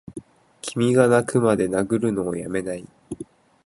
[0.63, 3.25] 君がッ泣くまで殴るのをやめないッ！